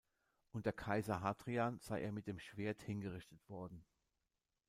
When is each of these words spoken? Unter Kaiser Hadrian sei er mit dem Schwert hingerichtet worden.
Unter 0.51 0.71
Kaiser 0.73 1.21
Hadrian 1.21 1.77
sei 1.79 2.01
er 2.01 2.11
mit 2.11 2.25
dem 2.25 2.39
Schwert 2.39 2.81
hingerichtet 2.81 3.47
worden. 3.47 3.85